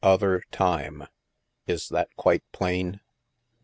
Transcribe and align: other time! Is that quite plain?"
other 0.17 0.41
time! 0.51 1.05
Is 1.67 1.87
that 1.89 2.09
quite 2.15 2.43
plain?" 2.51 3.01